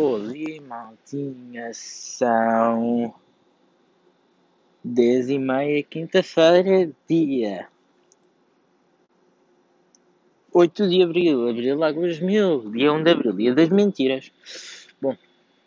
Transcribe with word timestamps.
Oi, 0.00 0.60
maltinha, 0.60 1.72
são 1.74 3.12
dez 4.84 5.28
e 5.28 5.40
meia, 5.40 5.82
quinta-feira, 5.82 6.88
dia 7.10 7.68
8 10.54 10.88
de 10.88 11.02
abril, 11.02 11.48
abril 11.48 11.76
lá 11.76 11.90
2000, 11.90 12.70
dia 12.70 12.92
1 12.92 13.02
de 13.02 13.10
abril, 13.10 13.32
dia 13.32 13.52
das 13.52 13.70
mentiras. 13.70 14.30
Bom, 15.02 15.16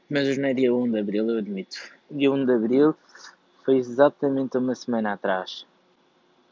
mas 0.09 0.29
hoje 0.29 0.39
não 0.39 0.47
é 0.47 0.53
dia 0.53 0.73
1 0.73 0.89
de 0.89 0.99
abril, 0.99 1.29
eu 1.29 1.37
admito. 1.37 1.75
Dia 2.09 2.31
1 2.31 2.45
de 2.45 2.53
abril 2.53 2.95
foi 3.65 3.79
exatamente 3.79 4.57
uma 4.57 4.75
semana 4.75 5.11
atrás. 5.11 5.65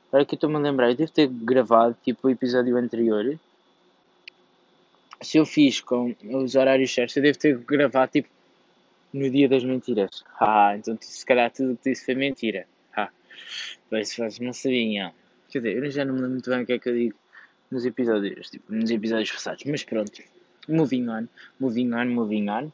Agora 0.09 0.25
que 0.25 0.33
eu 0.33 0.35
estou-me 0.35 0.57
a 0.57 0.59
lembrar, 0.59 0.89
eu 0.89 0.97
devo 0.97 1.13
ter 1.13 1.27
gravado 1.27 1.95
tipo 2.03 2.27
o 2.27 2.29
episódio 2.29 2.75
anterior. 2.75 3.39
Se 5.21 5.37
eu 5.37 5.45
fiz 5.45 5.81
com 5.81 6.15
os 6.23 6.55
horários 6.55 6.93
certos, 6.93 7.15
eu 7.17 7.23
devo 7.23 7.37
ter 7.37 7.57
gravado 7.57 8.11
tipo 8.11 8.29
no 9.13 9.29
dia 9.29 9.49
das 9.49 9.63
mentiras. 9.63 10.23
Ah, 10.39 10.75
então 10.77 10.97
se 11.01 11.25
calhar 11.25 11.51
tudo 11.51 11.73
o 11.73 11.77
que 11.77 11.89
disse 11.89 12.05
foi 12.05 12.15
mentira. 12.15 12.67
Ah, 12.95 13.09
mas 13.91 14.15
faz 14.15 14.39
não 14.39 14.53
sabia. 14.53 15.13
Quer 15.49 15.59
dizer, 15.59 15.83
eu 15.83 15.91
já 15.91 16.05
não 16.05 16.13
me 16.13 16.21
lembro 16.21 16.33
muito 16.33 16.49
bem 16.49 16.61
o 16.61 16.65
que 16.65 16.73
é 16.73 16.79
que 16.79 16.89
eu 16.89 16.93
digo 16.93 17.15
nos 17.71 17.85
episódios, 17.85 18.49
tipo, 18.49 18.73
nos 18.73 18.89
episódios 18.89 19.31
passados. 19.31 19.63
Mas 19.65 19.83
pronto, 19.83 20.21
moving 20.67 21.09
on, 21.09 21.27
moving 21.59 21.93
on, 21.93 22.05
moving 22.05 22.49
on. 22.49 22.71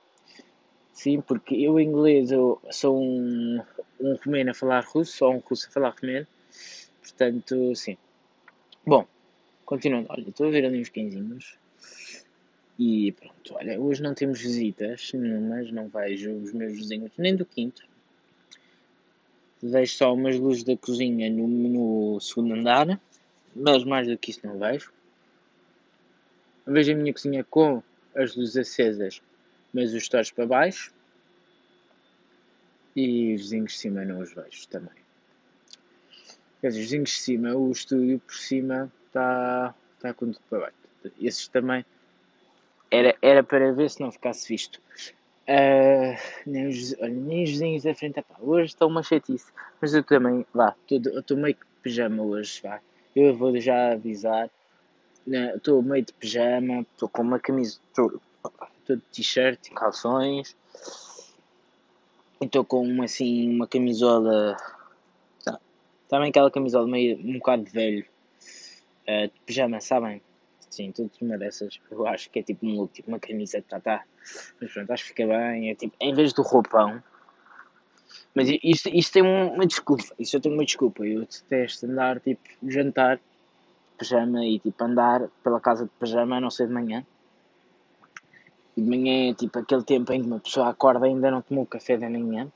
Sim, 0.94 1.22
porque 1.22 1.56
eu 1.56 1.80
em 1.80 1.88
inglês 1.88 2.32
eu 2.32 2.62
sou 2.72 3.02
um, 3.02 3.62
um 4.00 4.16
romeno 4.24 4.52
a 4.52 4.54
falar 4.54 4.86
russo, 4.86 5.26
ou 5.26 5.34
um 5.34 5.40
russo 5.40 5.68
a 5.68 5.72
falar 5.72 5.96
romeno. 6.00 6.28
Portanto, 7.02 7.76
sim. 7.76 7.98
Bom, 8.86 9.06
continuando. 9.66 10.08
Olha, 10.10 10.30
estou 10.30 10.48
a 10.48 10.52
ver 10.52 10.66
ali 10.66 10.80
uns 10.80 10.90
quinzinhos. 10.90 11.58
E 12.78 13.14
pronto, 13.14 13.56
olha, 13.56 13.80
hoje 13.80 14.02
não 14.02 14.14
temos 14.14 14.42
visitas 14.42 15.12
nenhumas, 15.14 15.72
não 15.72 15.88
vejo 15.88 16.32
os 16.32 16.52
meus 16.52 16.74
vizinhos, 16.74 17.12
nem 17.18 17.36
do 17.36 17.46
quinto. 17.46 17.88
Vejo 19.64 19.94
só 19.94 20.14
umas 20.14 20.38
luzes 20.38 20.64
da 20.64 20.76
cozinha 20.76 21.30
no, 21.30 21.48
no 21.48 22.20
segundo 22.20 22.54
andar, 22.54 23.00
mas 23.56 23.84
mais 23.86 24.08
do 24.08 24.18
que 24.18 24.32
isso 24.32 24.46
não 24.46 24.60
vejo. 24.60 24.92
Vejo 26.68 26.92
a 26.92 26.96
minha 26.96 27.14
cozinha 27.14 27.44
com 27.46 27.82
as 28.14 28.36
luzes 28.36 28.58
acesas, 28.58 29.22
mas 29.74 29.92
os 29.92 30.04
estores 30.04 30.32
para 30.32 30.46
baixo. 30.46 30.94
E 32.94 33.36
os 33.36 33.42
vizinhos 33.42 33.74
de 33.74 33.78
cima 33.78 34.04
não 34.04 34.20
os 34.20 34.34
vejo 34.34 34.68
também. 34.68 34.94
Quer 36.60 36.70
dizer, 36.70 36.80
os 36.82 36.86
vizinhos 36.86 37.10
de 37.10 37.16
cima, 37.18 37.56
o 37.56 37.72
estúdio 37.72 38.20
por 38.20 38.36
cima 38.36 38.92
está 39.08 39.74
tá 40.00 40.14
com 40.14 40.26
tudo 40.26 40.42
para 40.50 40.60
baixo. 40.60 40.78
Esses 41.22 41.48
também 41.48 41.86
era, 42.92 43.16
era 43.22 43.44
para 43.44 43.72
ver 43.74 43.90
se 43.90 44.02
não 44.02 44.12
ficasse 44.12 44.48
visto. 44.48 44.82
Uh, 45.48 46.18
nem, 46.46 46.68
os, 46.68 46.96
olha, 47.00 47.14
nem 47.14 47.44
os 47.44 47.52
vizinhos 47.52 47.84
da 47.84 47.94
frente, 47.94 48.20
epá, 48.20 48.36
hoje 48.40 48.70
estão 48.70 48.88
uma 48.88 49.04
chatice, 49.04 49.52
mas 49.80 49.94
eu 49.94 50.04
também, 50.04 50.44
vá, 50.52 50.76
estou 50.90 51.38
meio 51.38 51.54
que 51.54 51.66
pijama 51.84 52.24
hoje, 52.24 52.62
vá, 52.64 52.82
eu 53.16 53.36
vou 53.36 53.56
já 53.60 53.92
avisar, 53.92 54.50
estou 55.56 55.84
meio 55.84 56.04
de 56.04 56.14
pijama, 56.14 56.82
estou 56.82 57.08
com 57.08 57.22
uma 57.22 57.40
camisa, 57.40 57.80
estou 57.90 58.20
de 58.90 58.98
t-shirt 59.12 59.70
calções, 59.70 60.58
estou 62.42 62.66
com 62.66 62.82
uma, 62.82 63.06
assim, 63.06 63.48
uma 63.54 63.68
camisola, 63.68 64.58
tá, 65.44 65.60
também 66.10 66.30
aquela 66.30 66.50
camisola 66.50 66.88
meio, 66.88 67.20
um 67.20 67.34
bocado 67.34 67.66
velho, 67.66 68.04
uh, 69.08 69.28
de 69.28 69.40
pijama, 69.46 69.80
sabem? 69.80 70.24
Sim, 70.76 70.92
tudo 70.92 71.10
uma 71.22 71.38
dessas. 71.38 71.80
Eu 71.90 72.06
acho 72.06 72.30
que 72.30 72.40
é 72.40 72.44
tipo 72.44 72.66
um 72.66 72.76
look, 72.76 72.92
tipo 72.92 73.08
uma 73.08 73.18
camisa, 73.18 73.62
tá, 73.62 73.80
tá. 73.80 74.04
Mas 74.60 74.74
pronto, 74.74 74.92
acho 74.92 75.04
que 75.04 75.10
fica 75.10 75.26
bem. 75.26 75.70
É 75.70 75.76
tipo, 75.76 75.96
em 76.02 76.14
vez 76.14 76.34
do 76.34 76.42
roupão. 76.42 77.02
Mas 78.36 78.50
isto, 78.62 78.90
isto 78.90 79.14
tem 79.14 79.24
uma 79.24 79.66
desculpa. 79.66 80.04
Isso 80.20 80.36
eu 80.36 80.42
tenho 80.42 80.54
uma 80.54 80.66
desculpa. 80.66 81.06
Eu 81.06 81.22
detesto 81.22 81.86
andar, 81.86 82.20
tipo, 82.20 82.42
jantar, 82.68 83.22
pijama 83.98 84.46
e 84.46 84.60
tipo 84.60 84.84
andar 84.84 85.30
pela 85.42 85.62
casa 85.62 85.86
de 85.86 85.92
pijama 85.98 86.36
a 86.36 86.42
não 86.42 86.50
ser 86.50 86.68
de 86.68 86.74
manhã. 86.74 87.06
E 88.76 88.82
de 88.82 88.90
manhã 88.90 89.32
é 89.32 89.34
tipo 89.34 89.58
aquele 89.58 89.84
tempo 89.84 90.12
em 90.12 90.24
que 90.24 90.28
uma 90.28 90.42
pessoa 90.42 90.68
acorda 90.68 91.08
e 91.08 91.12
ainda 91.12 91.32
não 91.32 91.42
tomou 91.42 91.66
café 91.66 91.96
da 91.96 92.10
manhã. 92.10 92.52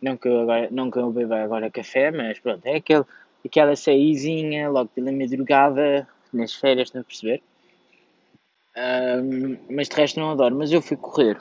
Não 0.00 0.16
que 0.16 0.28
eu, 0.28 0.42
agora, 0.42 0.68
não 0.70 0.88
que 0.88 1.00
eu 1.00 1.10
beba 1.10 1.42
agora 1.42 1.68
café, 1.68 2.12
mas 2.12 2.38
pronto, 2.38 2.64
é 2.64 2.76
aquele, 2.76 3.04
aquela 3.44 3.74
saizinha 3.74 4.70
logo 4.70 4.88
pela 4.94 5.10
madrugada, 5.10 6.06
nas 6.32 6.54
férias, 6.54 6.88
estão 6.88 7.00
a 7.00 7.04
perceber? 7.04 7.42
Um, 8.76 9.74
mas 9.74 9.88
de 9.88 9.96
resto 9.96 10.20
não 10.20 10.30
adoro. 10.30 10.54
Mas 10.54 10.72
eu 10.72 10.82
fui 10.82 10.96
correr 10.96 11.40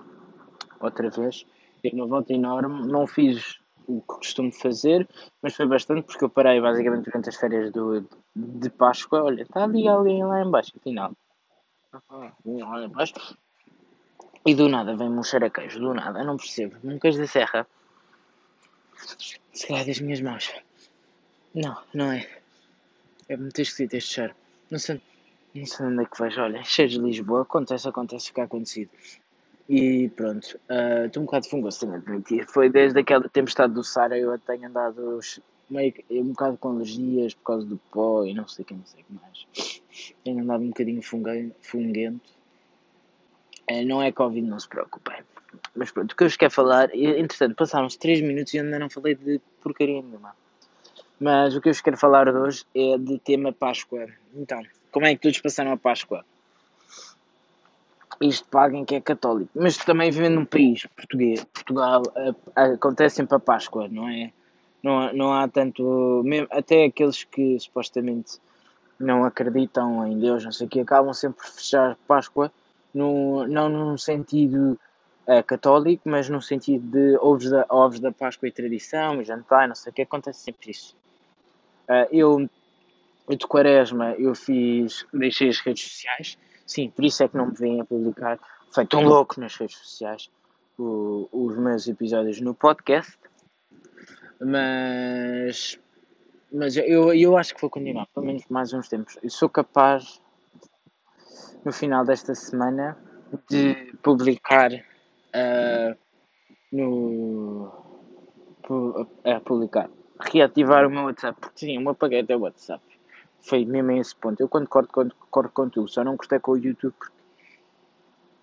outra 0.79 1.09
vez. 1.09 1.45
Dei 1.83 1.91
uma 1.93 2.07
volta 2.07 2.33
enorme. 2.33 2.87
Não 2.87 3.05
fiz 3.05 3.59
o 3.87 4.01
que 4.01 4.07
costumo 4.07 4.51
fazer, 4.51 5.07
mas 5.41 5.55
foi 5.55 5.67
bastante 5.67 6.03
porque 6.03 6.23
eu 6.23 6.29
parei 6.29 6.59
basicamente 6.59 7.05
durante 7.05 7.29
as 7.29 7.35
férias 7.35 7.71
do, 7.71 8.07
de 8.35 8.69
Páscoa. 8.69 9.23
Olha, 9.23 9.43
está 9.43 9.63
ali 9.63 9.87
alguém 9.87 10.23
lá 10.23 10.41
embaixo, 10.41 10.73
afinal. 10.75 11.11
Lá 12.45 12.83
embaixo. 12.83 13.13
E 14.45 14.53
do 14.53 14.69
nada 14.69 14.95
vem-me 14.95 15.17
um 15.17 15.49
queijo, 15.49 15.79
do 15.79 15.93
nada, 15.93 16.19
eu 16.19 16.25
não 16.25 16.37
percebo. 16.37 16.75
Um 16.83 16.99
queijo 16.99 17.19
da 17.19 17.27
serra. 17.27 17.67
Se 19.51 19.67
das 19.85 19.99
minhas 19.99 20.21
mãos. 20.21 20.53
Não, 21.53 21.77
não 21.93 22.11
é. 22.11 22.27
É 23.27 23.37
muito 23.37 23.59
esquisito 23.61 23.93
este 23.95 24.13
cheiro. 24.13 24.35
Não 24.69 24.77
sei. 24.77 25.01
Não 25.55 25.65
sei 25.65 25.85
onde 25.85 26.03
é 26.03 26.05
que 26.05 26.19
vais, 26.19 26.37
olha, 26.37 26.61
cheio 26.65 26.89
de 26.89 26.99
Lisboa, 26.99 27.43
acontece, 27.43 27.87
acontece, 27.87 28.27
fica 28.27 28.43
acontecido. 28.43 28.89
E 29.69 30.09
pronto, 30.09 30.59
uh, 30.69 31.05
estou 31.05 31.23
um 31.23 31.25
bocado 31.25 31.47
fungoso, 31.47 31.79
tenho 31.79 31.93
a 31.93 31.95
admitir. 31.95 32.45
Foi 32.45 32.69
desde 32.69 32.99
aquela 32.99 33.29
tempestade 33.29 33.73
do 33.73 33.81
Sara 33.81 34.17
eu 34.17 34.37
tenho 34.37 34.67
andado 34.67 35.19
meio 35.69 35.93
um 36.11 36.29
bocado 36.29 36.57
com 36.57 36.71
alergias 36.71 37.33
por 37.35 37.43
causa 37.43 37.65
do 37.65 37.77
pó 37.89 38.25
e 38.25 38.33
não 38.33 38.45
sei 38.47 38.65
quem, 38.65 38.77
não 38.77 38.85
sei 38.85 39.01
o 39.01 39.05
que 39.05 39.13
mais. 39.13 39.81
Tenho 40.25 40.43
andado 40.43 40.61
um 40.61 40.67
bocadinho 40.67 41.01
funguento. 41.01 41.55
Uh, 43.71 43.85
não 43.85 44.03
é 44.03 44.11
Covid, 44.11 44.45
não 44.45 44.59
se 44.59 44.67
preocupem. 44.67 45.23
Mas 45.73 45.89
pronto, 45.89 46.11
o 46.11 46.15
que 46.17 46.23
eu 46.25 46.27
vos 46.27 46.35
quero 46.35 46.51
falar, 46.51 46.93
entretanto, 46.93 47.55
passaram-se 47.55 47.97
3 47.97 48.19
minutos 48.21 48.53
e 48.53 48.59
ainda 48.59 48.77
não 48.77 48.89
falei 48.89 49.15
de 49.15 49.39
porcaria 49.63 50.01
nenhuma. 50.01 50.35
Mas 51.17 51.55
o 51.55 51.61
que 51.61 51.69
eu 51.69 51.73
vos 51.73 51.81
quero 51.81 51.97
falar 51.97 52.25
de 52.25 52.37
hoje 52.37 52.65
é 52.75 52.97
de 52.97 53.17
tema 53.19 53.53
Páscoa. 53.53 54.05
Então, 54.35 54.61
como 54.95 55.07
é 55.07 55.13
que 55.13 55.23
todos 55.23 55.41
passaram 55.41 55.73
a 55.73 55.77
Páscoa? 55.77 56.23
Isto 58.21 58.47
para 58.47 58.63
alguém 58.63 58.85
que 58.85 58.95
é 58.95 59.01
católico, 59.01 59.51
mas 59.53 59.75
também 59.75 60.09
vivendo 60.09 60.35
num 60.35 60.45
país 60.45 60.85
português, 60.85 61.43
Portugal, 61.43 62.01
acontece 62.55 63.17
sempre 63.17 63.35
a 63.35 63.39
Páscoa, 63.39 63.89
não 63.89 64.07
é? 64.07 64.31
Não, 64.81 65.11
não 65.11 65.33
há 65.33 65.49
tanto. 65.49 66.21
Mesmo, 66.23 66.47
até 66.49 66.85
aqueles 66.85 67.25
que 67.25 67.59
supostamente 67.59 68.39
não 68.97 69.25
acreditam 69.25 70.07
em 70.07 70.17
Deus, 70.17 70.45
não 70.45 70.53
sei 70.53 70.65
o 70.65 70.69
que, 70.69 70.79
acabam 70.79 71.13
sempre 71.13 71.43
por 71.43 71.51
fechar 71.51 71.97
Páscoa, 72.07 72.49
no, 72.93 73.45
não 73.47 73.67
num 73.67 73.97
sentido 73.97 74.79
uh, 75.27 75.43
católico, 75.45 76.03
mas 76.07 76.29
no 76.29 76.41
sentido 76.41 76.87
de 76.89 77.17
ovos 77.17 77.49
da, 77.49 77.65
ovos 77.67 77.99
da 77.99 78.13
Páscoa 78.13 78.47
e 78.47 78.51
tradição, 78.53 79.21
e 79.21 79.25
jantar, 79.25 79.67
não 79.67 79.75
sei 79.75 79.91
o 79.91 79.93
que, 79.93 80.03
acontece 80.03 80.39
sempre 80.39 80.71
isso. 80.71 80.95
Uh, 81.89 82.07
eu 82.13 82.49
eu 83.27 83.35
de 83.35 83.47
quaresma 83.47 84.13
eu 84.13 84.35
fiz, 84.35 85.05
deixei 85.13 85.49
as 85.49 85.59
redes 85.59 85.83
sociais, 85.83 86.37
sim, 86.65 86.89
por 86.89 87.03
isso 87.03 87.23
é 87.23 87.27
que 87.27 87.37
não 87.37 87.47
me 87.47 87.55
vêm 87.55 87.81
a 87.81 87.85
publicar, 87.85 88.39
feito 88.73 88.97
um 88.97 89.07
louco 89.07 89.39
nas 89.39 89.55
redes 89.55 89.77
sociais, 89.77 90.29
o, 90.77 91.27
os 91.31 91.57
meus 91.57 91.87
episódios 91.87 92.39
no 92.39 92.53
podcast, 92.53 93.17
mas, 94.39 95.79
mas 96.51 96.75
eu, 96.77 97.13
eu 97.13 97.37
acho 97.37 97.55
que 97.55 97.61
vou 97.61 97.69
continuar, 97.69 98.07
pelo 98.13 98.25
menos 98.25 98.43
mais 98.49 98.73
uns 98.73 98.89
tempos. 98.89 99.17
Eu 99.23 99.29
sou 99.29 99.49
capaz, 99.49 100.21
no 101.63 101.71
final 101.71 102.05
desta 102.05 102.35
semana, 102.35 102.97
de 103.49 103.93
publicar 104.03 104.71
uh, 104.73 105.97
no. 106.71 107.71
Publicar. 109.45 109.89
Reativar 110.19 110.87
o 110.87 110.89
meu 110.89 111.03
WhatsApp, 111.03 111.39
porque 111.39 111.59
sim, 111.59 111.75
eu 111.75 111.81
me 111.81 111.89
apaguei 111.89 112.21
até 112.21 112.35
o 112.35 112.39
WhatsApp 112.39 112.81
foi 113.45 113.63
mesmo 113.65 113.91
a 113.91 113.97
esse 113.97 114.15
ponto. 114.15 114.41
Eu 114.41 114.49
quando 114.49 114.67
corto, 114.67 114.91
quando 114.91 115.15
corto 115.29 115.51
conteúdo, 115.53 115.89
só 115.89 116.03
não 116.03 116.17
cortei 116.17 116.39
com 116.39 116.51
o 116.51 116.57
YouTube 116.57 116.93
porque 116.97 117.13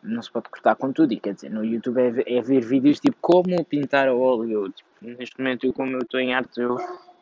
não 0.03 0.23
se 0.23 0.31
pode 0.31 0.49
cortar 0.49 0.77
com 0.77 0.93
tudo. 0.93 1.13
E 1.13 1.21
quer 1.21 1.35
dizer, 1.35 1.51
no 1.51 1.65
YouTube 1.65 1.99
é, 1.99 2.39
é 2.39 2.41
ver 2.41 2.61
vídeos 2.61 3.01
tipo 3.01 3.17
como 3.21 3.65
pintar 3.65 4.09
a 4.09 4.15
óleo. 4.15 4.71
Tipo, 4.71 4.91
neste 5.01 5.39
momento, 5.39 5.67
eu, 5.67 5.73
como 5.73 5.93
eu 5.93 6.01
estou 6.01 6.21
em 6.21 6.35
arte, 6.35 6.61
eu, 6.61 6.77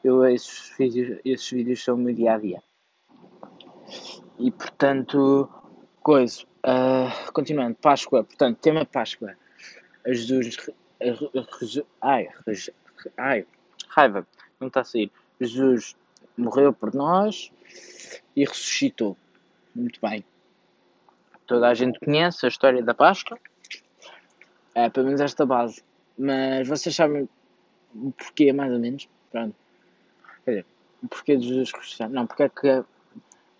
eu 0.04 0.24
esses, 0.26 0.72
vídeos, 0.78 1.20
esses 1.24 1.50
vídeos 1.50 1.82
são 1.82 1.94
o 1.94 1.98
meu 1.98 2.14
dia 2.14 2.34
a 2.34 2.38
dia. 2.38 2.62
E 4.38 4.50
portanto, 4.50 5.48
coisa. 6.02 6.44
Uh, 6.60 7.32
continuando, 7.32 7.76
Páscoa, 7.76 8.24
portanto, 8.24 8.58
tema 8.58 8.84
Páscoa. 8.84 9.34
Jesus. 10.06 10.56
ai, 12.00 12.28
ai, 13.16 13.46
raiva, 13.88 14.26
não 14.58 14.68
está 14.68 14.80
a 14.80 14.84
sair. 14.84 15.10
Jesus 15.40 15.96
morreu 16.36 16.72
por 16.72 16.94
nós 16.94 17.50
e 18.36 18.44
ressuscitou. 18.44 19.16
Muito 19.74 20.00
bem. 20.00 20.24
Toda 21.46 21.68
a 21.68 21.74
gente 21.74 21.98
conhece 21.98 22.46
a 22.46 22.48
história 22.48 22.82
da 22.82 22.94
Páscoa. 22.94 23.38
É, 24.74 24.88
pelo 24.88 25.06
menos 25.06 25.20
esta 25.20 25.44
base. 25.44 25.82
Mas 26.16 26.68
vocês 26.68 26.94
sabem 26.94 27.28
o 27.94 28.12
porquê, 28.12 28.52
mais 28.52 28.72
ou 28.72 28.78
menos? 28.78 29.08
Pronto. 29.30 29.54
Quer 30.44 30.50
dizer, 30.50 30.66
o 31.02 31.08
porquê 31.08 31.36
de 31.36 31.48
Jesus 31.48 31.72
ressuscitar. 31.72 32.08
Não, 32.08 32.26
porque 32.26 32.42
é 32.44 32.48
que 32.48 32.84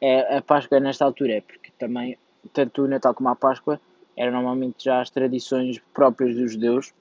é, 0.00 0.36
a 0.36 0.42
Páscoa 0.42 0.78
é 0.78 0.80
nesta 0.80 1.04
altura? 1.04 1.34
É 1.34 1.40
porque 1.40 1.72
também, 1.78 2.16
tanto 2.52 2.82
o 2.82 2.88
Natal 2.88 3.14
como 3.14 3.28
a 3.28 3.36
Páscoa, 3.36 3.80
eram 4.16 4.32
normalmente 4.32 4.84
já 4.84 5.00
as 5.00 5.10
tradições 5.10 5.80
próprias 5.92 6.36
dos 6.36 6.52
judeus. 6.52 6.92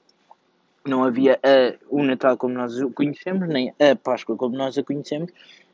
Não 0.86 1.04
havia 1.04 1.38
a, 1.42 1.76
o 1.88 2.02
Natal 2.02 2.36
como 2.36 2.54
nós 2.54 2.80
o 2.80 2.90
conhecemos, 2.90 3.48
nem 3.48 3.74
a 3.78 3.94
Páscoa 3.96 4.36
como 4.36 4.56
nós 4.56 4.76
a 4.78 4.82
conhecemos, 4.82 5.30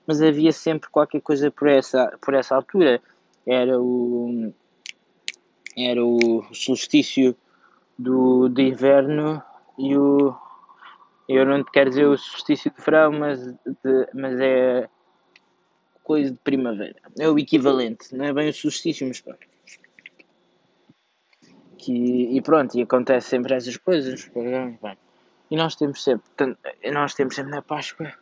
mas 0.06 0.22
havia 0.22 0.52
sempre 0.52 0.88
qualquer 0.90 1.20
coisa 1.20 1.50
por 1.50 1.68
essa, 1.68 2.16
por 2.20 2.34
essa 2.34 2.54
altura. 2.54 3.02
Era 3.46 3.80
o, 3.80 4.52
era 5.76 6.04
o 6.04 6.44
solstício 6.52 7.36
do, 7.98 8.48
de 8.48 8.62
inverno 8.62 9.42
e 9.78 9.96
o. 9.96 10.34
Eu 11.28 11.44
não 11.44 11.64
quero 11.64 11.90
dizer 11.90 12.06
o 12.06 12.16
solstício 12.16 12.70
de 12.70 12.80
verão, 12.80 13.12
mas, 13.12 13.44
de, 13.44 14.08
mas 14.14 14.40
é 14.40 14.88
coisa 16.04 16.30
de 16.30 16.38
primavera. 16.38 16.96
É 17.18 17.28
o 17.28 17.36
equivalente, 17.36 18.14
não 18.14 18.24
é 18.24 18.32
bem 18.32 18.48
o 18.48 18.54
solstício, 18.54 19.06
mas 19.08 19.20
pronto. 19.20 19.44
Que, 21.78 22.36
e 22.36 22.40
pronto, 22.40 22.78
e 22.78 22.82
acontece 22.82 23.28
sempre 23.28 23.54
essas 23.54 23.76
coisas. 23.76 24.30
Bem. 24.34 24.98
E 25.50 25.56
nós 25.56 25.74
temos 25.74 26.02
sempre, 26.02 26.56
nós 26.92 27.14
temos 27.14 27.34
sempre 27.34 27.50
na 27.50 27.62
Páscoa, 27.62 28.12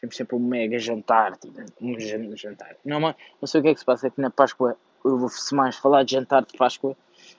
temos 0.00 0.16
sempre 0.16 0.36
um 0.36 0.40
mega 0.40 0.78
jantar, 0.78 1.36
tipo, 1.36 1.60
um 1.80 2.36
jantar. 2.36 2.76
Não, 2.84 3.00
não 3.00 3.14
sei 3.44 3.60
o 3.60 3.62
que 3.62 3.70
é 3.70 3.74
que 3.74 3.80
se 3.80 3.86
passa, 3.86 4.06
é 4.06 4.10
que 4.10 4.20
na 4.20 4.30
Páscoa 4.30 4.76
eu 5.04 5.18
vou-se 5.18 5.54
mais 5.54 5.76
falar 5.76 6.04
de 6.04 6.12
jantar 6.12 6.44
de 6.44 6.56
Páscoa, 6.56 6.96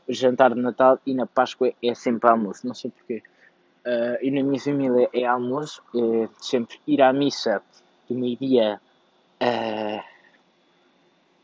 jantar 0.07 0.53
de 0.53 0.59
Natal, 0.59 0.99
e 1.05 1.13
na 1.13 1.25
Páscoa 1.25 1.73
é 1.81 1.93
sempre 1.93 2.29
almoço, 2.29 2.67
não 2.67 2.73
sei 2.73 2.91
porquê. 2.91 3.23
Uh, 3.85 4.17
e 4.21 4.31
na 4.31 4.43
minha 4.43 4.59
família 4.59 5.09
é 5.13 5.25
almoço, 5.25 5.81
é 5.95 6.27
sempre 6.39 6.79
ir 6.85 7.01
à 7.01 7.13
missa 7.13 7.61
do 8.09 8.15
meio-dia, 8.15 8.79
uh, 9.41 10.03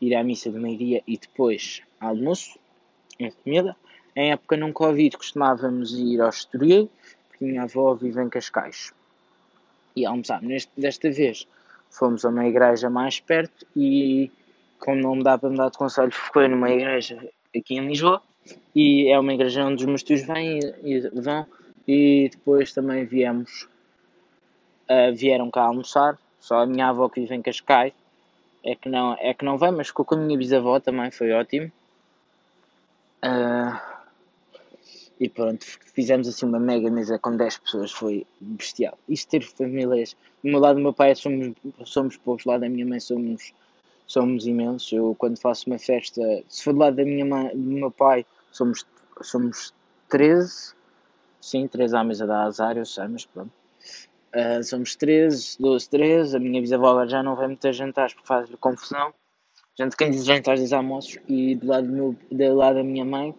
ir 0.00 0.14
à 0.14 0.22
missa 0.22 0.50
do 0.50 0.60
meio-dia 0.60 1.02
e 1.06 1.16
depois 1.16 1.82
almoço, 1.98 2.58
em 3.18 3.30
família. 3.30 3.74
Em 4.14 4.32
época 4.32 4.56
não 4.56 4.72
Covid 4.72 5.16
costumávamos 5.16 5.92
ir 5.94 6.20
ao 6.20 6.28
Estoril, 6.28 6.90
porque 7.28 7.44
minha 7.44 7.62
avó 7.62 7.94
vive 7.94 8.22
em 8.22 8.28
Cascais. 8.28 8.92
E 9.96 10.04
almoçar. 10.04 10.42
Neste, 10.42 10.70
desta 10.76 11.10
vez 11.10 11.48
fomos 11.90 12.24
a 12.24 12.28
uma 12.28 12.46
igreja 12.46 12.90
mais 12.90 13.18
perto 13.18 13.66
e 13.74 14.30
como 14.78 15.00
não 15.00 15.16
me 15.16 15.24
dá 15.24 15.38
para 15.38 15.48
me 15.48 15.56
dar 15.56 15.70
de 15.70 15.78
conselho, 15.78 16.12
foi 16.12 16.48
numa 16.48 16.70
igreja 16.70 17.18
aqui 17.56 17.74
em 17.74 17.88
Lisboa 17.88 18.22
e 18.74 19.08
é 19.10 19.18
uma 19.18 19.32
igreja 19.32 19.64
onde 19.64 19.82
os 19.82 19.86
meus 19.86 20.02
tios 20.02 20.22
vêm 20.22 20.60
e, 20.82 20.96
e 20.96 21.20
vão. 21.20 21.46
E 21.88 22.28
depois 22.30 22.72
também 22.72 23.04
viemos 23.04 23.68
uh, 24.90 25.14
vieram 25.14 25.50
cá 25.50 25.62
almoçar. 25.62 26.18
Só 26.40 26.60
a 26.60 26.66
minha 26.66 26.88
avó 26.88 27.08
que 27.08 27.20
vive 27.20 27.34
em 27.34 27.42
Cascais. 27.42 27.92
É 28.64 28.74
que 28.74 28.88
não 28.88 29.16
é 29.20 29.32
que 29.32 29.44
não 29.44 29.56
vem 29.56 29.70
mas 29.70 29.88
ficou 29.88 30.04
com 30.04 30.16
a 30.16 30.18
minha 30.18 30.36
bisavó 30.36 30.80
também 30.80 31.10
foi 31.10 31.32
ótimo. 31.32 31.70
Uh, 33.24 33.55
e 35.18 35.28
pronto 35.28 35.64
fizemos 35.94 36.28
assim 36.28 36.46
uma 36.46 36.58
mega 36.58 36.90
mesa 36.90 37.18
com 37.18 37.36
10 37.36 37.58
pessoas 37.58 37.92
foi 37.92 38.26
bestial 38.40 38.98
isto 39.08 39.30
ter 39.30 39.42
famílias 39.42 40.16
do 40.42 40.50
meu 40.50 40.60
lado 40.60 40.76
do 40.76 40.82
meu 40.82 40.92
pai 40.92 41.14
somos 41.14 41.54
somos 41.84 42.16
poucos 42.16 42.44
lá 42.44 42.58
da 42.58 42.68
minha 42.68 42.84
mãe 42.84 43.00
somos 43.00 43.52
somos 44.06 44.46
imensos. 44.46 44.90
Eu, 44.92 45.14
quando 45.18 45.38
faço 45.38 45.68
uma 45.68 45.78
festa, 45.78 46.22
se 46.48 46.62
for 46.62 46.72
do 46.72 46.78
lado 46.78 46.96
da 46.96 47.04
minha 47.04 47.24
mãe, 47.24 47.48
do 47.48 47.58
meu 47.58 47.90
pai, 47.90 48.24
somos, 48.52 48.86
somos 49.22 49.74
13. 50.08 50.74
Sim, 51.40 51.66
13 51.66 51.96
à 51.96 52.04
mesa 52.04 52.26
da 52.26 52.44
Azar, 52.44 52.76
eu 52.76 52.86
sei, 52.86 53.08
mas 53.08 53.26
pronto. 53.26 53.50
Uh, 54.34 54.62
somos 54.62 54.94
13, 54.96 55.56
12, 55.58 55.88
13. 55.88 56.36
A 56.36 56.40
minha 56.40 56.60
bisavó 56.60 56.90
agora 56.90 57.08
já 57.08 57.22
não 57.22 57.36
vai 57.36 57.46
muitas 57.46 57.76
jantares 57.76 58.14
porque 58.14 58.28
faz-lhe 58.28 58.56
confusão. 58.56 59.12
Gente, 59.78 59.96
quem 59.96 60.10
diz 60.10 60.24
jantares 60.24 60.60
diz 60.60 60.72
almoços. 60.72 61.18
E 61.28 61.54
do 61.54 61.66
lado, 61.66 61.86
do, 61.86 61.92
meu, 61.92 62.16
do 62.30 62.54
lado 62.54 62.76
da 62.76 62.82
minha 62.82 63.04
mãe, 63.04 63.34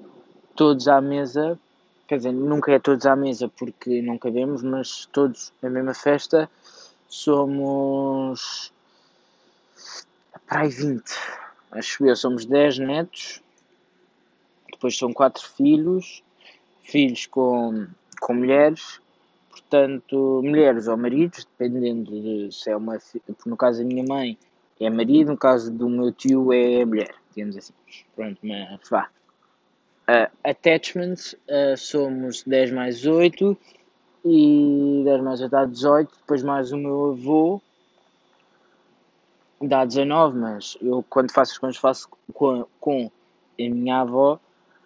todos 0.55 0.87
à 0.87 1.01
mesa. 1.01 1.59
Quer 2.07 2.17
dizer, 2.17 2.31
nunca 2.31 2.71
é 2.71 2.79
todos 2.79 3.05
à 3.05 3.15
mesa 3.15 3.49
porque 3.49 4.01
não 4.01 4.17
cabemos, 4.17 4.63
mas 4.63 5.05
todos 5.11 5.51
na 5.61 5.69
mesma 5.69 5.93
festa. 5.93 6.49
Somos 7.09 8.71
para 10.47 10.61
aí 10.61 10.69
20. 10.69 11.03
Acho 11.71 12.05
eu, 12.05 12.15
somos 12.15 12.45
10 12.45 12.79
netos, 12.79 13.43
depois 14.71 14.97
são 14.97 15.11
4 15.11 15.45
filhos, 15.49 16.23
filhos 16.81 17.25
com, 17.25 17.87
com 18.21 18.33
mulheres, 18.33 19.01
portanto, 19.49 20.41
mulheres 20.43 20.87
ou 20.87 20.95
maridos, 20.95 21.45
dependendo 21.45 22.11
de 22.11 22.55
se 22.55 22.69
é 22.71 22.77
uma. 22.77 22.97
No 23.45 23.57
caso 23.57 23.79
da 23.79 23.85
minha 23.85 24.05
mãe 24.07 24.37
é 24.79 24.89
marido, 24.89 25.31
no 25.31 25.37
caso 25.37 25.69
do 25.71 25.89
meu 25.89 26.11
tio 26.13 26.53
é 26.53 26.85
mulher, 26.85 27.13
digamos 27.35 27.57
assim. 27.57 27.73
Pronto, 28.15 28.39
mas 28.41 28.79
vá. 28.89 29.09
Uh, 30.09 30.31
attachments, 30.43 31.33
uh, 31.49 31.75
somos 31.75 32.43
10 32.43 32.71
mais 32.71 33.05
8 33.05 33.57
e 34.23 35.01
10 35.03 35.21
mais 35.21 35.41
8 35.41 35.51
dá 35.51 35.65
18, 35.65 36.17
depois 36.19 36.43
mais 36.43 36.71
o 36.71 36.77
meu 36.77 37.11
avô 37.11 37.61
dá 39.61 39.83
19, 39.83 40.37
mas 40.37 40.77
eu 40.81 41.03
quando 41.09 41.31
faço 41.31 41.51
as 41.51 41.57
contas 41.57 41.77
faço 41.77 42.09
com, 42.33 42.65
com 42.79 43.11
a 43.59 43.63
minha 43.69 44.01
avó 44.01 44.39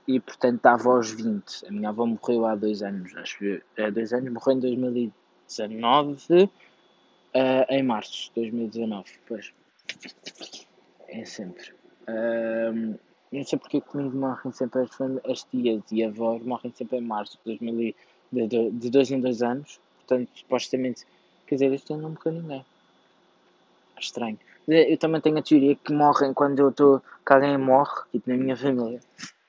e 0.07 0.19
portanto 0.19 0.62
dá 0.62 0.73
avós 0.73 1.12
20. 1.12 1.68
A 1.68 1.71
minha 1.71 1.89
avó 1.89 2.06
morreu 2.06 2.45
há 2.45 2.56
dois 2.56 2.81
anos, 2.81 3.15
acho 3.15 3.38
que 3.38 3.62
há 3.77 3.89
dois 3.89 4.13
anos, 4.13 4.31
morreu 4.31 4.57
em 4.57 4.59
2019, 4.59 6.13
uh, 6.45 6.50
eh, 7.33 7.77
em 7.77 7.83
março 7.83 8.29
de 8.29 8.41
2019, 8.41 9.06
pois. 9.27 9.53
É 11.07 11.25
sempre. 11.25 11.73
Não 13.31 13.44
sei 13.44 13.57
porque 13.57 13.81
comigo 13.81 14.16
morrem 14.18 14.51
sempre 14.51 14.81
as, 14.81 14.89
as 15.30 15.44
tias 15.44 15.83
e 15.92 16.04
avós 16.04 16.44
morrem 16.44 16.72
sempre 16.75 16.98
em 16.98 17.01
março 17.01 17.38
de, 17.45 17.57
2000, 17.57 17.95
de, 18.31 18.48
de, 18.48 18.72
de 18.72 18.89
dois 18.89 19.10
em 19.10 19.19
dois 19.19 19.42
anos, 19.42 19.80
portanto 19.98 20.30
supostamente, 20.36 21.06
quer 21.48 21.56
dizer, 21.56 21.74
este 21.74 21.94
ano 21.94 22.04
não 22.04 22.10
morreu 22.12 22.33
ninguém. 22.33 22.66
Estranho. 24.00 24.39
Eu 24.68 24.98
também 24.98 25.22
tenho 25.22 25.38
a 25.38 25.42
teoria 25.42 25.75
que 25.75 25.94
morrem 25.94 26.33
quando 26.33 26.60
eu 26.60 26.69
estou. 26.69 27.01
que 27.25 27.33
alguém 27.33 27.57
morre, 27.57 28.01
tipo 28.12 28.30
na 28.30 28.38
minha 28.38 28.56
família. 28.56 29.00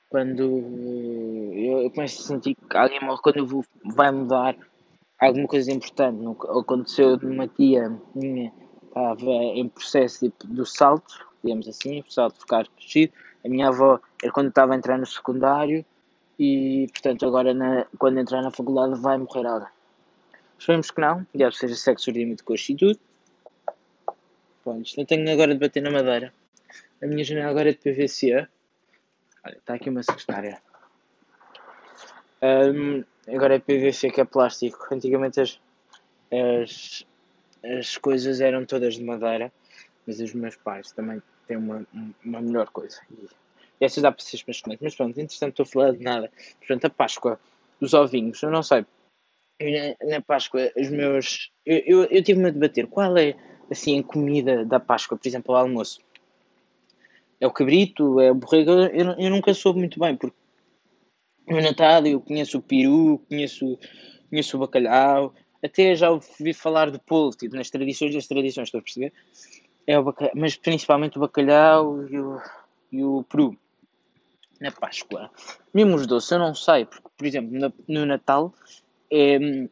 Quando 0.09 0.41
eu, 0.41 1.81
eu 1.81 1.91
começo 1.91 2.21
a 2.21 2.25
sentir 2.25 2.55
que 2.55 2.77
alguém 2.77 2.99
morre 3.01 3.21
quando 3.21 3.37
eu 3.37 3.47
vou, 3.47 3.65
vai 3.83 4.11
mudar 4.11 4.55
alguma 5.19 5.47
coisa 5.47 5.71
importante. 5.71 6.19
Aconteceu 6.49 7.17
de 7.17 7.25
uma 7.25 7.47
tia 7.47 7.99
minha 8.13 8.53
estava 8.93 9.31
em 9.31 9.67
processo 9.67 10.29
tipo, 10.29 10.47
do 10.47 10.65
salto, 10.65 11.25
digamos 11.43 11.67
assim, 11.67 12.01
o 12.01 12.11
salto 12.11 12.39
ficar 12.39 12.67
crescido. 12.67 13.13
A 13.45 13.49
minha 13.49 13.67
avó 13.67 13.99
era 14.21 14.31
quando 14.31 14.49
estava 14.49 14.73
a 14.73 14.77
entrar 14.77 14.97
no 14.97 15.05
secundário 15.05 15.85
e 16.39 16.87
portanto 16.91 17.25
agora 17.25 17.53
na, 17.53 17.85
quando 17.97 18.19
entrar 18.19 18.41
na 18.41 18.51
faculdade 18.51 18.99
vai 18.99 19.17
morrer 19.17 19.45
alguém. 19.45 19.67
Esperemos 20.57 20.91
que 20.91 21.01
não, 21.01 21.27
já 21.35 21.51
seja 21.51 21.75
sexo 21.75 22.11
de 22.11 22.35
coxa 22.43 22.71
e 22.71 22.75
tudo. 22.75 22.99
Pronto, 24.63 24.89
não 24.97 25.05
tenho 25.05 25.29
agora 25.29 25.53
de 25.53 25.59
bater 25.59 25.83
na 25.83 25.91
madeira. 25.91 26.33
A 27.01 27.05
minha 27.05 27.23
janela 27.23 27.49
agora 27.49 27.69
é 27.69 27.73
de 27.73 27.79
PVC. 27.79 28.47
Olha, 29.45 29.57
está 29.57 29.73
aqui 29.73 29.89
uma 29.89 30.01
secretária. 30.03 30.61
Um, 32.41 33.03
agora 33.27 33.55
é 33.55 33.59
PVC 33.59 34.09
que 34.09 34.21
é 34.21 34.25
plástico. 34.25 34.87
Antigamente 34.89 35.41
as, 35.41 35.59
as, 36.31 37.05
as 37.61 37.97
coisas 37.97 38.39
eram 38.39 38.65
todas 38.65 38.93
de 38.93 39.03
madeira, 39.03 39.51
mas 40.07 40.21
os 40.21 40.33
meus 40.33 40.55
pais 40.55 40.93
também 40.93 41.21
têm 41.47 41.57
uma, 41.57 41.85
uma 42.23 42.41
melhor 42.41 42.69
coisa. 42.69 42.99
E 43.79 43.85
essas 43.85 44.01
dá 44.01 44.11
para 44.11 44.23
ser 44.23 44.41
mais 44.47 44.61
Mas 44.81 44.95
pronto, 44.95 45.19
entretanto 45.19 45.51
estou 45.51 45.63
a 45.63 45.65
falar 45.65 45.91
de 45.97 46.03
nada. 46.03 46.31
Portanto, 46.59 46.85
a 46.85 46.89
Páscoa, 46.89 47.39
os 47.79 47.93
ovinhos, 47.93 48.41
eu 48.41 48.49
não 48.49 48.63
sei. 48.63 48.85
Eu, 49.59 49.95
na, 50.01 50.11
na 50.11 50.21
Páscoa, 50.21 50.71
os 50.77 50.89
meus. 50.89 51.51
Eu, 51.65 51.77
eu, 51.85 52.03
eu 52.05 52.23
tive-me 52.23 52.47
a 52.47 52.51
debater 52.51 52.87
qual 52.87 53.17
é 53.17 53.35
assim, 53.69 53.95
em 53.95 54.03
comida 54.03 54.65
da 54.65 54.79
Páscoa, 54.79 55.17
por 55.17 55.27
exemplo, 55.27 55.55
ao 55.55 55.61
almoço. 55.61 55.99
É 57.39 57.47
o 57.47 57.51
cabrito, 57.51 58.19
é 58.19 58.31
o 58.31 58.35
borrego, 58.35 58.71
eu, 58.71 59.11
eu 59.19 59.29
nunca 59.29 59.53
soube 59.53 59.79
muito 59.79 59.99
bem, 59.99 60.15
porque 60.15 60.37
no 61.47 61.59
Natal 61.61 62.05
eu 62.05 62.21
conheço 62.21 62.57
o 62.57 62.61
peru, 62.61 63.21
conheço, 63.27 63.77
conheço 64.29 64.55
o 64.55 64.59
bacalhau, 64.61 65.33
até 65.61 65.95
já 65.95 66.09
ouvi 66.09 66.53
falar 66.53 66.89
de 66.89 66.99
polvo, 66.99 67.35
tipo, 67.35 67.55
nas 67.55 67.69
tradições 67.69 68.13
das 68.13 68.27
tradições, 68.27 68.67
estou 68.67 68.79
a 68.79 68.83
perceber? 68.83 69.13
É 69.85 69.99
o 69.99 70.03
bacalhau, 70.03 70.33
mas 70.35 70.55
principalmente 70.55 71.17
o 71.17 71.21
bacalhau 71.21 72.07
e 72.07 72.19
o, 72.19 72.41
e 72.91 73.03
o 73.03 73.23
peru. 73.23 73.57
Na 74.59 74.71
Páscoa. 74.71 75.29
Mesmo 75.73 75.95
os 75.95 76.07
doces, 76.07 76.31
eu 76.31 76.39
não 76.39 76.55
sei, 76.55 76.85
porque, 76.85 77.09
por 77.17 77.27
exemplo, 77.27 77.73
no 77.87 78.05
Natal 78.05 78.53
é, 79.11 79.67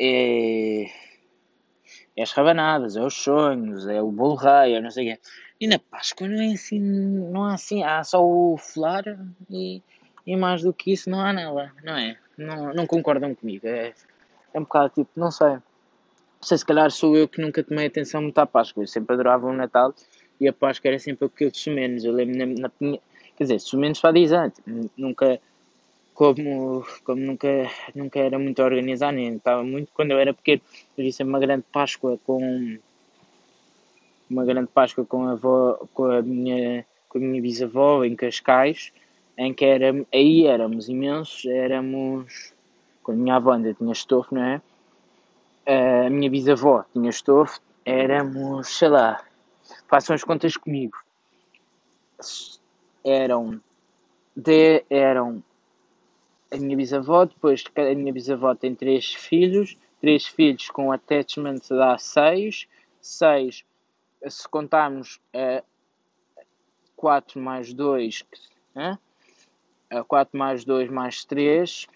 é 0.00 0.86
é 2.16 2.22
as 2.22 2.32
rabanadas, 2.32 2.96
é 2.96 3.02
os 3.02 3.14
sonhos, 3.14 3.86
é 3.86 4.02
o 4.02 4.10
bolo 4.10 4.34
rei, 4.34 4.74
é 4.74 4.80
não 4.80 4.90
sei 4.90 5.12
o 5.12 5.14
quê. 5.14 5.20
E 5.60 5.66
na 5.66 5.78
Páscoa 5.78 6.28
não 6.28 6.42
é 6.42 6.52
assim, 6.52 6.78
não 6.78 7.44
há 7.44 7.54
assim, 7.54 7.82
há 7.82 8.02
só 8.04 8.24
o 8.24 8.56
folar 8.58 9.04
e, 9.48 9.82
E 10.26 10.36
mais 10.36 10.62
do 10.62 10.72
que 10.72 10.92
isso 10.92 11.08
não 11.08 11.20
há 11.20 11.32
nada, 11.32 11.72
não 11.82 11.96
é? 11.96 12.18
Não, 12.36 12.74
não 12.74 12.86
concordam 12.86 13.34
comigo. 13.34 13.66
É, 13.66 13.94
é 14.52 14.58
um 14.58 14.62
bocado 14.62 14.90
tipo, 14.94 15.10
não 15.16 15.30
sei. 15.30 15.58
Não 16.40 16.46
sei, 16.46 16.58
se 16.58 16.64
calhar 16.64 16.90
sou 16.90 17.16
eu 17.16 17.28
que 17.28 17.40
nunca 17.40 17.62
tomei 17.62 17.86
atenção 17.86 18.22
muito 18.22 18.38
à 18.38 18.46
Páscoa. 18.46 18.82
Eu 18.82 18.86
sempre 18.86 19.14
adorava 19.14 19.46
o 19.46 19.52
Natal 19.52 19.94
e 20.40 20.48
a 20.48 20.52
Páscoa 20.52 20.88
era 20.88 20.98
sempre 20.98 21.26
aquilo 21.26 21.52
menos. 21.68 22.04
Eu 22.04 22.12
lembro 22.12 22.38
na, 22.38 22.46
na 22.46 22.70
quer 23.36 23.44
dizer, 23.44 23.76
menos 23.78 24.00
para 24.00 24.12
dizer, 24.12 24.52
nunca, 24.96 25.40
como, 26.14 26.84
como 27.04 27.20
nunca, 27.22 27.48
nunca 27.94 28.18
era 28.18 28.38
muito 28.38 28.62
organizado, 28.62 29.16
nem 29.16 29.36
estava 29.36 29.62
muito, 29.64 29.90
quando 29.92 30.10
eu 30.10 30.18
era 30.18 30.34
pequeno, 30.34 30.60
vi 30.96 31.12
sempre 31.12 31.32
uma 31.32 31.40
grande 31.40 31.64
Páscoa 31.72 32.18
com 32.24 32.78
uma 34.28 34.44
grande 34.44 34.68
Páscoa 34.68 35.04
com 35.04 35.26
a, 35.26 35.32
avó, 35.32 35.86
com 35.94 36.04
a 36.04 36.22
minha 36.22 36.84
com 37.08 37.18
a 37.18 37.20
minha 37.20 37.42
bisavó 37.42 38.04
em 38.04 38.14
Cascais, 38.14 38.92
em 39.36 39.52
que 39.52 39.64
era, 39.64 40.06
aí 40.12 40.46
éramos 40.46 40.88
imensos, 40.88 41.44
éramos 41.46 42.52
com 43.02 43.12
a 43.12 43.14
minha 43.14 43.36
avó 43.36 43.52
ainda 43.52 43.74
tinha 43.74 43.92
estofo, 43.92 44.34
não 44.34 44.44
é? 44.44 44.62
A 45.66 46.10
minha 46.10 46.30
bisavó 46.30 46.84
tinha 46.92 47.10
estofo, 47.10 47.60
éramos, 47.84 48.68
sei 48.68 48.88
lá, 48.88 49.24
façam 49.88 50.14
as 50.14 50.24
contas 50.24 50.56
comigo. 50.56 50.96
Eram 53.04 53.60
de, 54.34 54.84
eram 54.90 55.42
a 56.52 56.56
minha 56.56 56.76
bisavó, 56.76 57.24
depois 57.24 57.64
a 57.76 57.94
minha 57.94 58.12
bisavó 58.12 58.54
tem 58.54 58.74
três 58.74 59.12
filhos, 59.14 59.76
três 60.00 60.26
filhos 60.26 60.68
com 60.70 60.90
attachment 60.90 61.60
dá 61.68 61.96
seis, 61.98 62.66
seis 63.00 63.64
se 64.28 64.48
contarmos 64.48 65.20
uh, 65.34 65.64
4 66.96 67.40
mais 67.40 67.72
2, 67.72 68.24
né? 68.74 68.98
4 70.06 70.38
mais 70.38 70.64
2 70.64 70.90
mais 70.90 71.24
3 71.24 71.86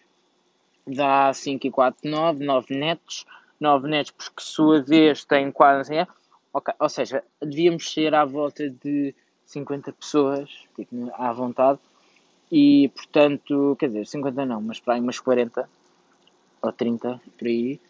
dá 0.86 1.32
5 1.32 1.66
e 1.66 1.70
4, 1.70 2.10
9, 2.10 2.44
9 2.44 2.74
netos, 2.74 3.26
9 3.64 3.88
netos, 3.88 4.12
porque 4.12 4.42
sua 4.42 4.82
vez 4.82 5.24
tem 5.24 5.50
quase, 5.50 5.94
assim, 5.94 6.10
okay. 6.52 6.74
ou 6.78 6.88
seja, 6.88 7.24
devíamos 7.40 7.90
ser 7.90 8.14
à 8.14 8.24
volta 8.24 8.68
de 8.68 9.14
50 9.46 9.92
pessoas, 9.92 10.50
tipo, 10.76 11.10
à 11.14 11.32
vontade, 11.32 11.78
e 12.52 12.90
portanto, 12.94 13.76
quer 13.78 13.88
dizer, 13.88 14.06
50 14.06 14.44
não, 14.44 14.60
mas 14.60 14.78
para 14.78 14.94
aí 14.94 15.00
umas 15.00 15.18
40 15.18 15.68
ou 16.62 16.72
30 16.72 17.20
por 17.38 17.48
aí, 17.48 17.80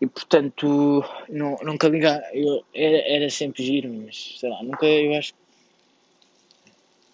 e 0.00 0.06
portanto, 0.06 1.04
não, 1.28 1.58
nunca 1.64 1.88
ligar, 1.88 2.22
eu, 2.32 2.64
era, 2.72 2.98
era 2.98 3.30
sempre 3.30 3.64
giro, 3.64 3.92
mas 3.92 4.38
sei 4.38 4.48
lá, 4.48 4.62
nunca, 4.62 4.86
eu 4.86 5.18
acho 5.18 5.34
que 5.34 5.47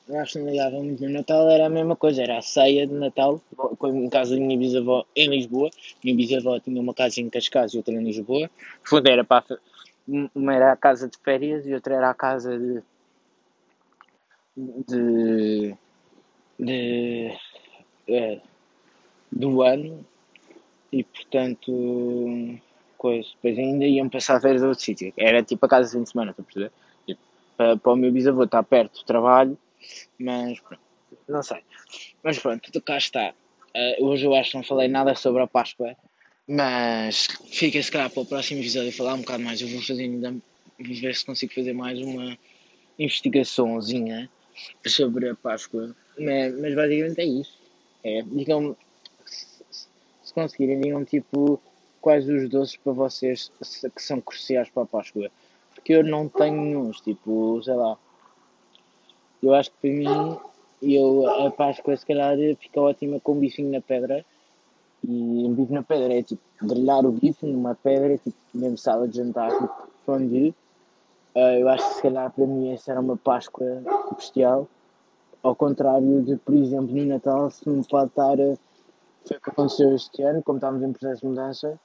não 0.08 0.25
ligava 0.46 0.76
muito 0.82 1.02
no 1.02 1.11
Natal, 1.11 1.50
era 1.50 1.66
a 1.66 1.70
mesma 1.70 1.96
coisa, 1.96 2.23
era 2.23 2.38
a 2.38 2.42
ceia 2.42 2.87
de 2.87 2.92
Natal, 2.92 3.40
em 3.84 4.08
casa 4.11 4.34
da 4.34 4.40
minha 4.40 4.58
bisavó 4.58 5.04
em 5.16 5.28
Lisboa, 5.28 5.70
minha 6.02 6.16
bisavó 6.16 6.58
tinha 6.61 6.80
uma 6.80 6.92
casa 6.92 7.20
em 7.20 7.30
Cascais 7.30 7.73
e 7.73 7.78
outra 7.78 7.94
em 7.94 8.04
Lisboa, 8.04 8.50
fundo 8.82 9.08
era 9.08 9.25
para 9.25 9.58
uma 10.06 10.54
era 10.54 10.73
a 10.73 10.76
casa 10.76 11.08
de 11.08 11.16
férias 11.18 11.66
e 11.66 11.73
outra 11.73 11.94
era 11.94 12.11
a 12.11 12.14
casa 12.14 12.58
de 12.58 12.82
de, 14.56 15.75
de 16.58 17.32
é, 18.06 18.40
do 19.32 19.62
ano. 19.62 20.04
E 20.92 21.02
portanto 21.02 21.73
coisa, 22.96 23.28
depois 23.34 23.58
ainda 23.58 23.84
iam 23.84 24.08
passar 24.08 24.40
férias 24.40 24.62
a 24.62 24.68
outro 24.68 24.84
sítio, 24.84 25.12
era 25.16 25.42
tipo 25.42 25.66
a 25.66 25.68
casa 25.68 25.88
de 25.88 25.96
fim 25.96 26.02
de 26.04 26.11
semana? 26.11 26.34
Tipo, 26.34 26.70
para, 27.56 27.76
para 27.76 27.92
o 27.92 27.96
meu 27.96 28.12
bisavô 28.12 28.44
estar 28.44 28.62
perto 28.62 29.00
do 29.00 29.04
trabalho 29.04 29.58
mas 30.18 30.60
pronto, 30.60 30.82
não 31.28 31.42
sei. 31.42 31.62
Mas 32.22 32.38
pronto, 32.38 32.82
cá 32.82 32.96
está. 32.96 33.34
Uh, 33.74 34.04
hoje 34.04 34.26
eu 34.26 34.34
acho 34.34 34.52
que 34.52 34.56
não 34.56 34.64
falei 34.64 34.88
nada 34.88 35.14
sobre 35.14 35.42
a 35.42 35.46
Páscoa, 35.46 35.96
mas 36.46 37.26
fica 37.50 37.82
se 37.82 37.90
calhar 37.90 38.10
para 38.10 38.22
o 38.22 38.26
próximo 38.26 38.60
episódio 38.60 38.92
falar 38.92 39.14
um 39.14 39.20
bocado 39.20 39.42
mais. 39.42 39.60
Eu 39.60 39.68
vou 39.68 39.82
fazer 39.82 40.02
ainda, 40.02 40.30
vou 40.30 40.94
ver 40.94 41.14
se 41.14 41.24
consigo 41.24 41.52
fazer 41.54 41.72
mais 41.72 41.98
uma 42.00 42.38
investigaçãozinha 42.98 44.30
sobre 44.86 45.28
a 45.28 45.34
Páscoa. 45.34 45.94
Mas, 46.18 46.60
mas 46.60 46.74
basicamente 46.74 47.20
é 47.20 47.24
isso. 47.24 47.58
É, 48.04 48.22
digam 48.22 48.76
se 49.24 50.32
conseguirem, 50.34 50.80
digam 50.80 51.04
tipo 51.04 51.60
quais 52.00 52.28
os 52.28 52.48
doces 52.48 52.76
para 52.76 52.92
vocês 52.92 53.50
que 53.94 54.02
são 54.02 54.20
cruciais 54.20 54.68
para 54.68 54.82
a 54.82 54.86
Páscoa. 54.86 55.30
Porque 55.74 55.94
eu 55.94 56.04
não 56.04 56.28
tenho 56.28 56.60
nenhum, 56.60 56.90
tipo, 56.90 57.62
sei 57.62 57.74
lá, 57.74 57.98
eu 59.48 59.54
acho 59.54 59.70
que 59.70 59.76
para 59.80 59.90
mim, 59.90 60.38
eu, 60.82 61.46
a 61.46 61.50
Páscoa 61.50 61.96
se 61.96 62.06
calhar 62.06 62.36
fica 62.58 62.80
ótima 62.80 63.20
com 63.20 63.38
bifinho 63.38 63.70
na 63.70 63.80
pedra. 63.80 64.24
E 65.06 65.44
um 65.46 65.52
bife 65.52 65.72
na 65.72 65.82
pedra 65.82 66.14
é 66.14 66.22
tipo 66.22 66.42
grelhar 66.62 67.04
o 67.04 67.12
bife 67.12 67.44
numa 67.44 67.74
pedra, 67.74 68.16
tipo 68.16 68.36
mesmo 68.54 68.78
sala 68.78 69.06
de 69.06 69.18
jantar, 69.18 69.50
tipo 69.50 69.88
fondue. 70.06 70.54
Uh, 71.34 71.58
eu 71.60 71.68
acho 71.68 71.88
que 71.88 71.94
se 71.96 72.02
calhar 72.02 72.30
para 72.30 72.46
mim 72.46 72.72
essa 72.72 72.92
era 72.92 73.00
uma 73.00 73.16
Páscoa 73.16 73.82
bestial. 74.16 74.66
Ao 75.42 75.54
contrário 75.54 76.22
de, 76.22 76.36
por 76.36 76.54
exemplo, 76.54 76.94
no 76.94 77.04
Natal, 77.04 77.50
se 77.50 77.68
me 77.68 77.84
pode 77.84 78.06
estar. 78.06 78.36
Foi 78.36 79.36
o 79.36 79.40
que 79.40 79.50
aconteceu 79.50 79.94
este 79.94 80.22
ano, 80.22 80.42
como 80.42 80.58
estávamos 80.58 80.82
em 80.82 80.92
processo 80.92 81.20
de 81.20 81.26
mudança, 81.26 81.78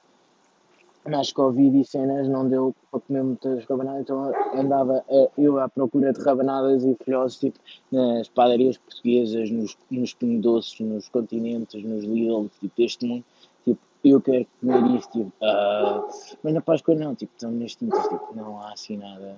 mas 1.08 1.32
Covid 1.32 1.80
e 1.80 1.84
cenas 1.84 2.28
não 2.28 2.48
deu 2.48 2.74
para 2.90 3.00
comer 3.00 3.22
muitas 3.22 3.64
rabanadas, 3.64 4.02
então 4.02 4.32
andava 4.54 5.04
eu 5.36 5.58
à 5.58 5.68
procura 5.68 6.12
de 6.12 6.20
rabanadas 6.20 6.84
e 6.84 6.96
filhosos 7.02 7.38
tipo, 7.38 7.58
nas 7.90 8.28
padarias 8.28 8.76
portuguesas, 8.76 9.50
nos, 9.50 9.76
nos 9.90 10.14
pinho 10.14 10.40
doces, 10.40 10.78
nos 10.80 11.08
continentes, 11.08 11.82
nos 11.82 12.04
Lidl, 12.04 12.48
tipo, 12.60 12.74
deste 12.76 13.06
mundo, 13.06 13.24
tipo, 13.64 13.80
eu 14.04 14.20
quero 14.20 14.46
comer 14.60 14.98
isto, 14.98 15.10
tipo, 15.12 15.32
uh, 15.42 16.36
mas 16.42 16.54
na 16.54 16.60
Páscoa 16.60 16.94
não, 16.94 17.14
tipo, 17.14 17.32
estão 17.34 17.50
neste 17.50 17.84
mundo, 17.84 18.00
tipo, 18.02 18.34
não 18.34 18.60
há 18.60 18.72
assim 18.72 18.96
nada. 18.96 19.36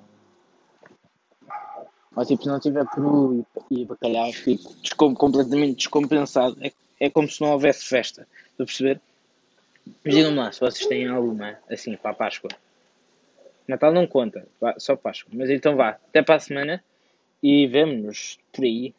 Ou 2.15 2.27
tipo, 2.27 2.43
se 2.43 2.49
não 2.49 2.61
tiver 2.61 2.87
peru 2.91 3.45
e, 3.71 3.81
e 3.81 3.85
bacalhau, 3.87 4.31
fico 4.33 4.71
descom 4.83 5.15
completamente 5.15 5.77
descompensado. 5.77 6.57
É, 6.61 6.71
é 7.01 7.09
como 7.09 7.29
se 7.29 7.41
não 7.41 7.53
houvesse 7.53 7.87
festa, 7.87 8.27
estou 8.51 8.65
a 8.65 8.67
perceber? 8.67 9.01
Mas 10.05 10.15
digam-me 10.15 10.39
lá 10.39 10.53
se 10.53 10.61
vocês 10.61 10.87
têm 10.87 11.09
alguma 11.09 11.59
assim 11.69 11.97
para 11.97 12.11
a 12.11 12.15
Páscoa. 12.15 12.51
Natal 13.67 13.93
não 13.93 14.07
conta, 14.07 14.47
só 14.79 14.97
Páscoa. 14.97 15.33
Mas 15.35 15.51
então 15.51 15.77
vá, 15.77 15.91
até 15.91 16.23
para 16.23 16.37
a 16.37 16.41
semana 16.41 16.85
e 17.43 17.67
vemo-nos 17.67 18.39
por 18.53 18.65
aí. 18.65 18.95